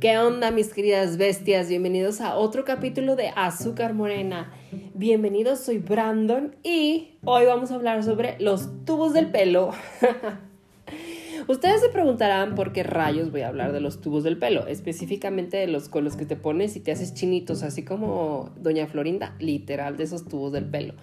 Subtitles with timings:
[0.00, 1.68] ¿Qué onda mis queridas bestias?
[1.68, 4.50] Bienvenidos a otro capítulo de Azúcar Morena.
[4.94, 9.72] Bienvenidos, soy Brandon y hoy vamos a hablar sobre los tubos del pelo.
[11.48, 15.58] Ustedes se preguntarán por qué rayos voy a hablar de los tubos del pelo, específicamente
[15.58, 19.36] de los con los que te pones y te haces chinitos, así como Doña Florinda,
[19.38, 20.94] literal de esos tubos del pelo.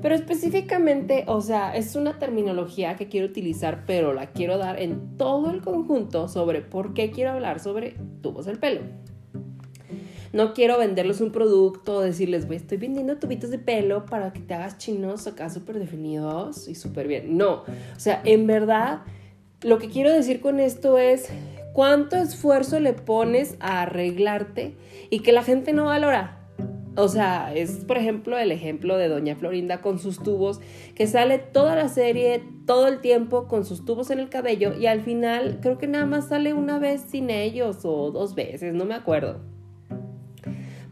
[0.00, 5.16] Pero específicamente, o sea, es una terminología que quiero utilizar, pero la quiero dar en
[5.18, 8.80] todo el conjunto sobre por qué quiero hablar sobre tubos del pelo.
[10.32, 14.54] No quiero venderles un producto, decirles, güey, estoy vendiendo tubitos de pelo para que te
[14.54, 17.36] hagas chinos acá súper definidos y súper bien.
[17.36, 19.02] No, o sea, en verdad,
[19.60, 21.28] lo que quiero decir con esto es
[21.74, 24.74] cuánto esfuerzo le pones a arreglarte
[25.10, 26.41] y que la gente no valora.
[26.94, 30.60] O sea, es por ejemplo el ejemplo de Doña Florinda con sus tubos,
[30.94, 34.86] que sale toda la serie, todo el tiempo con sus tubos en el cabello y
[34.86, 38.84] al final creo que nada más sale una vez sin ellos o dos veces, no
[38.84, 39.51] me acuerdo.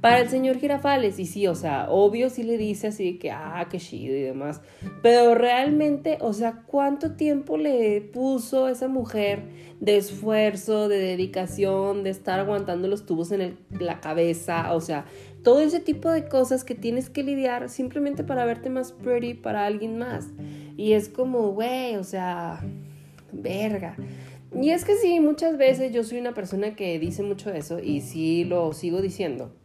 [0.00, 3.66] Para el señor Girafales, y sí, o sea, obvio sí le dice así que, ah,
[3.70, 4.62] qué chido y demás,
[5.02, 9.42] pero realmente, o sea, ¿cuánto tiempo le puso esa mujer
[9.78, 14.72] de esfuerzo, de dedicación, de estar aguantando los tubos en la cabeza?
[14.72, 15.04] O sea,
[15.42, 19.66] todo ese tipo de cosas que tienes que lidiar simplemente para verte más pretty para
[19.66, 20.28] alguien más.
[20.78, 22.64] Y es como, güey, o sea,
[23.32, 23.96] verga.
[24.58, 28.00] Y es que sí, muchas veces yo soy una persona que dice mucho eso y
[28.00, 29.59] sí lo sigo diciendo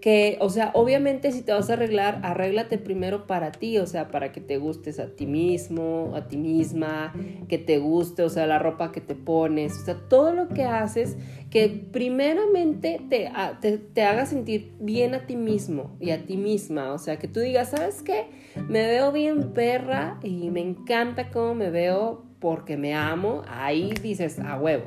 [0.00, 4.08] que, o sea, obviamente si te vas a arreglar, arréglate primero para ti, o sea,
[4.08, 7.12] para que te gustes a ti mismo, a ti misma,
[7.48, 10.64] que te guste, o sea, la ropa que te pones, o sea, todo lo que
[10.64, 11.16] haces,
[11.50, 16.92] que primeramente te, te, te haga sentir bien a ti mismo y a ti misma,
[16.92, 18.26] o sea, que tú digas, ¿sabes qué?
[18.68, 24.38] Me veo bien perra y me encanta cómo me veo porque me amo, ahí dices,
[24.38, 24.84] a huevo.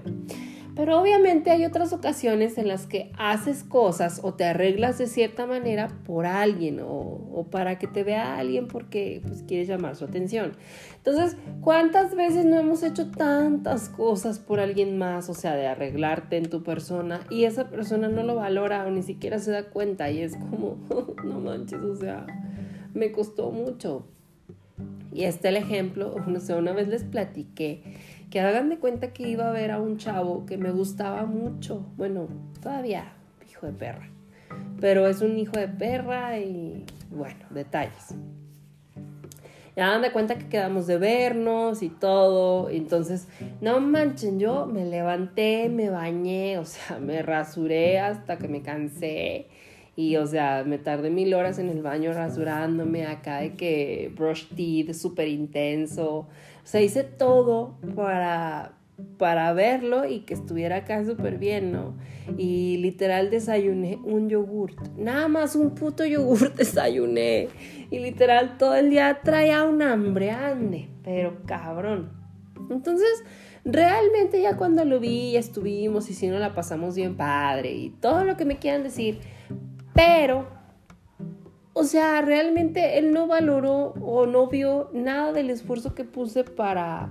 [0.75, 5.45] Pero obviamente hay otras ocasiones en las que haces cosas o te arreglas de cierta
[5.45, 10.53] manera por alguien o, para que te vea alguien porque pues, quieres llamar su atención.
[10.97, 15.29] Entonces, ¿cuántas veces no hemos hecho tantas cosas por alguien más?
[15.29, 19.03] O sea, de arreglarte en tu persona y esa persona no lo valora o ni
[19.03, 20.77] siquiera se da cuenta y es como,
[21.25, 22.25] no manches, o sea,
[22.93, 24.05] me costó mucho.
[25.13, 27.83] Y este el ejemplo, no sé, una vez les platiqué
[28.31, 31.85] que hagan de cuenta que iba a ver a un chavo que me gustaba mucho.
[31.97, 32.29] Bueno,
[32.63, 33.11] todavía,
[33.47, 34.09] hijo de perra.
[34.79, 38.15] Pero es un hijo de perra y bueno, detalles.
[39.75, 42.69] Ya hagan de cuenta que quedamos de vernos y todo.
[42.69, 43.27] Entonces,
[43.59, 49.47] no manchen, yo me levanté, me bañé, o sea, me rasuré hasta que me cansé.
[50.01, 54.47] Y, o sea, me tardé mil horas en el baño rasurándome acá de que brush
[54.55, 56.07] teeth súper intenso.
[56.17, 56.27] O
[56.63, 58.73] sea, hice todo para,
[59.19, 61.93] para verlo y que estuviera acá súper bien, ¿no?
[62.35, 64.79] Y literal desayuné un yogurt.
[64.97, 67.49] Nada más un puto yogurt desayuné.
[67.91, 70.89] Y literal todo el día traía un hambre, ande.
[71.03, 72.09] Pero cabrón.
[72.71, 73.23] Entonces,
[73.63, 77.89] realmente ya cuando lo vi, ya estuvimos y si no la pasamos bien padre y
[77.91, 79.19] todo lo que me quieran decir.
[79.93, 80.45] Pero
[81.73, 87.09] o sea, realmente él no valoró o no vio nada del esfuerzo que puse para,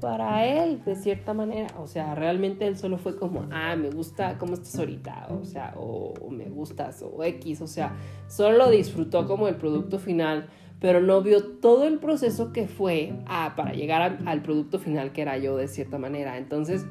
[0.00, 1.68] para él, de cierta manera.
[1.78, 5.74] O sea, realmente él solo fue como, ah, me gusta cómo estás ahorita, o sea,
[5.76, 7.94] o, me gustas, o X, o sea,
[8.26, 10.48] solo disfrutó como el producto final,
[10.80, 15.22] pero no vio todo el proceso que fue ah, para llegar al producto final que
[15.22, 16.36] era yo, de cierta manera.
[16.36, 16.84] Entonces,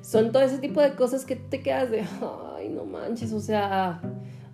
[0.00, 2.04] son todo ese tipo de cosas que te quedas de,
[2.56, 4.00] ay, no manches, o sea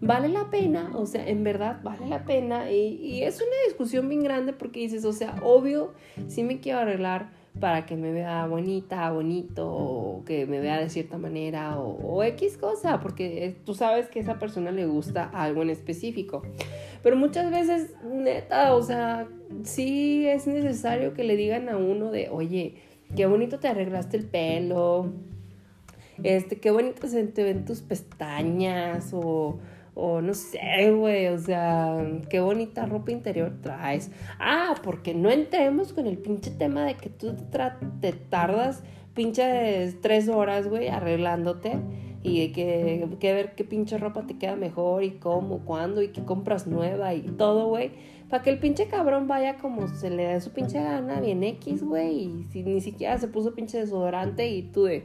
[0.04, 2.70] vale la pena, o sea, en verdad vale la pena.
[2.70, 5.92] Y, es una discusión bien grande porque dices, o sea, obvio,
[6.28, 10.90] sí me quiero arreglar para que me vea bonita, bonito, o que me vea de
[10.90, 15.70] cierta manera, o, X cosa, porque tú sabes que esa persona le gusta algo en
[15.70, 16.42] específico.
[17.02, 19.28] Pero muchas veces, neta, o sea,
[19.62, 22.76] sí es necesario que le digan a uno de, oye,
[23.14, 25.12] qué bonito te arreglaste el pelo,
[26.22, 29.58] este, qué bonito se te ven tus pestañas, o
[29.94, 31.96] o no sé, güey, o sea,
[32.28, 34.10] qué bonita ropa interior traes.
[34.38, 37.34] Ah, porque no entremos con el pinche tema de que tú
[38.00, 38.82] te, tardas
[39.14, 41.78] pinche tres horas, güey, arreglándote
[42.24, 46.08] y hay que, que, ver qué pinche ropa te queda mejor y cómo, cuándo y
[46.08, 47.92] qué compras nueva y todo, güey.
[48.30, 51.84] Para que el pinche cabrón vaya como se le dé su pinche gana, bien X,
[51.84, 55.02] güey, y si ni siquiera se puso pinche desodorante y tú de,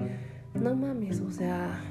[0.53, 1.81] no mames, o sea,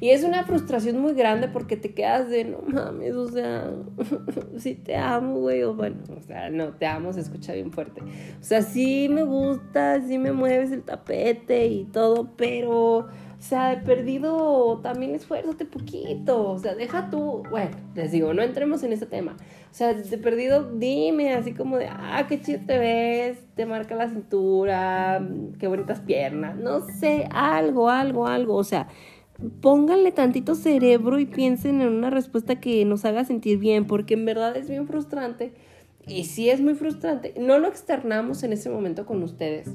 [0.00, 3.70] Y es una frustración muy grande porque te quedas de, no mames, o sea,
[4.58, 8.02] sí te amo, güey, o bueno, o sea, no, te amo, se escucha bien fuerte.
[8.02, 13.08] O sea, sí me gusta, sí me mueves el tapete y todo, pero
[13.38, 16.50] o sea, he perdido también esfuérzate poquito.
[16.50, 17.42] O sea, deja tú.
[17.50, 19.36] Bueno, les digo, no entremos en ese tema.
[19.70, 23.94] O sea, he perdido, dime así como de, ah, qué chido te ves, te marca
[23.94, 25.20] la cintura,
[25.58, 26.56] qué bonitas piernas.
[26.56, 28.54] No sé, algo, algo, algo.
[28.56, 28.88] O sea,
[29.60, 34.24] pónganle tantito cerebro y piensen en una respuesta que nos haga sentir bien, porque en
[34.24, 35.52] verdad es bien frustrante.
[36.06, 37.34] Y sí es muy frustrante.
[37.38, 39.74] No lo externamos en ese momento con ustedes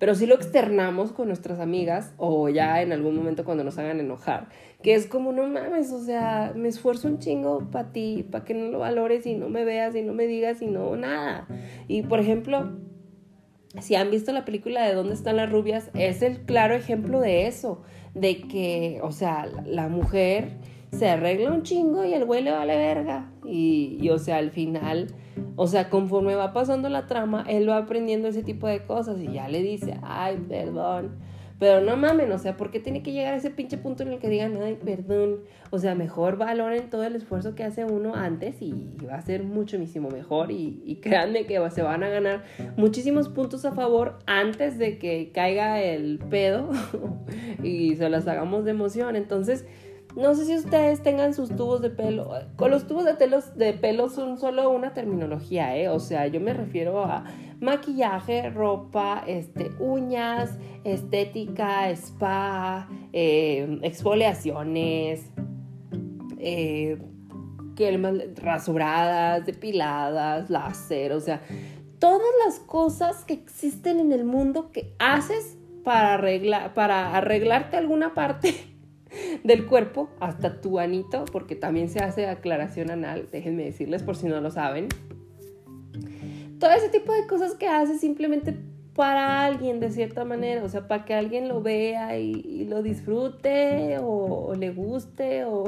[0.00, 4.00] pero sí lo externamos con nuestras amigas o ya en algún momento cuando nos hagan
[4.00, 4.48] enojar,
[4.82, 8.54] que es como, no mames, o sea, me esfuerzo un chingo para ti, para que
[8.54, 11.46] no lo valores y no me veas y no me digas y no nada.
[11.86, 12.72] Y por ejemplo,
[13.78, 15.90] si han visto la película de ¿Dónde están las rubias?
[15.94, 17.82] Es el claro ejemplo de eso,
[18.14, 20.56] de que, o sea, la mujer
[20.90, 23.30] se arregla un chingo y el güey le vale verga.
[23.44, 25.08] Y, y, o sea, al final,
[25.56, 29.32] o sea, conforme va pasando la trama, él va aprendiendo ese tipo de cosas y
[29.32, 31.18] ya le dice, ay, perdón.
[31.60, 34.14] Pero no mamen, o sea, ¿por qué tiene que llegar a ese pinche punto en
[34.14, 35.40] el que digan, ay, perdón?
[35.68, 39.42] O sea, mejor valoren todo el esfuerzo que hace uno antes y va a ser
[39.42, 40.50] muchísimo mejor.
[40.50, 42.44] Y, créanme que se van a ganar
[42.78, 46.70] muchísimos puntos a favor antes de que caiga el pedo
[47.62, 49.14] y se las hagamos de emoción.
[49.14, 49.66] Entonces,
[50.16, 52.30] no sé si ustedes tengan sus tubos de pelo.
[52.56, 55.90] Con los tubos de, de pelo son solo una terminología, ¿eh?
[55.90, 57.24] O sea, yo me refiero a
[57.60, 65.30] maquillaje, ropa, este, uñas, estética, spa, eh, exfoliaciones,
[66.38, 66.98] eh,
[68.36, 71.40] rasuradas, depiladas, láser, o sea,
[71.98, 78.12] todas las cosas que existen en el mundo que haces para, arreglar, para arreglarte alguna
[78.12, 78.54] parte
[79.44, 84.26] del cuerpo hasta tu anito, porque también se hace aclaración anal, déjenme decirles por si
[84.26, 84.88] no lo saben.
[86.60, 88.54] Todo ese tipo de cosas que haces simplemente
[88.94, 93.98] para alguien de cierta manera, o sea, para que alguien lo vea y, lo disfrute
[93.98, 95.64] o, le guste o,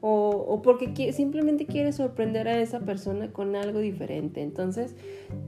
[0.00, 4.42] o, porque simplemente quieres sorprender a esa persona con algo diferente.
[4.42, 4.94] Entonces,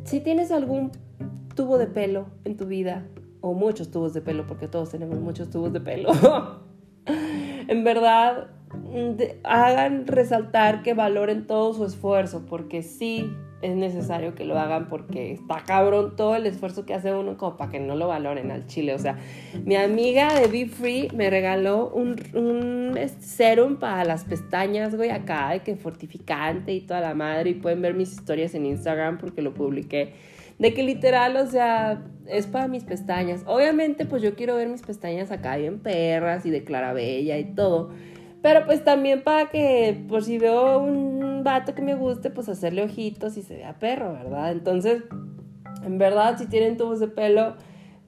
[0.04, 0.90] si tienes algún
[1.54, 3.06] tubo de pelo en tu vida,
[3.40, 6.10] o muchos tubos de pelo, porque todos tenemos muchos tubos de pelo,
[7.06, 8.48] en verdad
[9.44, 13.30] hagan resaltar que valoren todo su esfuerzo, porque sí
[13.66, 17.56] es necesario que lo hagan porque está cabrón todo el esfuerzo que hace uno como
[17.56, 18.94] para que no lo valoren al chile.
[18.94, 19.18] O sea,
[19.64, 22.16] mi amiga de Be Free me regaló un,
[23.20, 27.50] serum para las pestañas, güey, acá, de que fortificante y toda la madre.
[27.50, 30.14] Y pueden ver mis historias en Instagram porque lo publiqué
[30.58, 33.42] de que literal, o sea, es para mis pestañas.
[33.46, 37.90] Obviamente, pues yo quiero ver mis pestañas acá bien perras y de clarabella y todo.
[38.42, 41.15] Pero pues también para que, por si veo un
[41.46, 44.52] vato que me guste, pues hacerle ojitos y se vea perro, ¿verdad?
[44.52, 45.04] Entonces,
[45.82, 47.56] en verdad, si tienen tubos de pelo,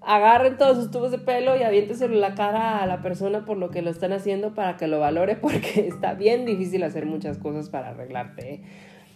[0.02, 3.70] agarren todos sus tubos de pelo y aviénteselo la cara a la persona por lo
[3.70, 7.70] que lo están haciendo para que lo valore, porque está bien difícil hacer muchas cosas
[7.70, 8.54] para arreglarte.
[8.54, 8.62] ¿eh?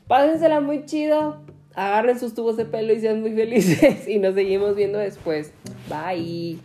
[0.09, 1.43] Pásensela muy chido
[1.75, 5.53] agarren sus tubos de pelo y sean muy felices y nos seguimos viendo después.
[5.89, 6.59] Bye.